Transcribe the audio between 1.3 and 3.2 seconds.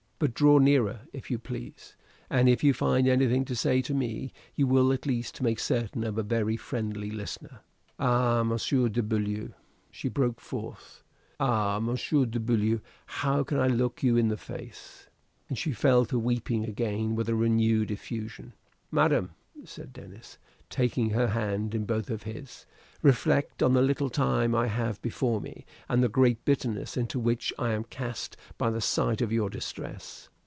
you please; and if you find